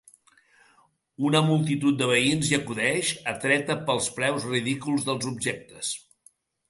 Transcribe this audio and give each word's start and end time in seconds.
Una 1.29 1.41
multitud 1.49 1.99
de 1.99 2.07
veïns 2.11 2.49
hi 2.49 2.57
acudeix, 2.59 3.11
atreta 3.35 3.77
pels 3.91 4.09
preus 4.19 4.49
ridículs 4.55 5.05
dels 5.11 5.29
objectes. 5.35 5.93